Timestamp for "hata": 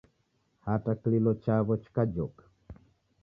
0.65-0.91